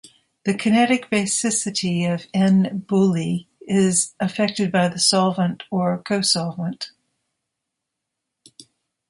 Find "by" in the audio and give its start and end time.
4.71-4.87